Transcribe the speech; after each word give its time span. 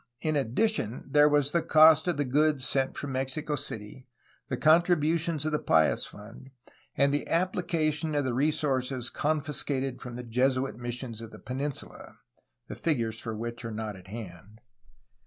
In 0.21 0.35
addition 0.35 1.03
there 1.05 1.29
was 1.29 1.51
the 1.51 1.61
cost 1.61 2.07
of 2.07 2.17
the 2.17 2.25
goods 2.25 2.67
sent 2.67 2.97
from 2.97 3.11
Mexico 3.11 3.55
City, 3.55 4.07
the 4.49 4.57
contributions 4.57 5.45
of 5.45 5.51
the 5.51 5.59
Pious 5.59 6.07
Fund, 6.07 6.49
and 6.95 7.13
the 7.13 7.27
application 7.27 8.15
of 8.15 8.25
the 8.25 8.33
resources 8.33 9.11
confiscated 9.11 10.01
from 10.01 10.15
the 10.15 10.23
Jesuit 10.23 10.75
missions 10.75 11.21
of 11.21 11.29
the 11.29 11.37
peninsula, 11.37 12.17
the 12.67 12.73
figures 12.73 13.19
for 13.19 13.35
which 13.35 13.63
are 13.63 13.69
not 13.69 13.95
at 13.95 14.07
hand. 14.07 14.59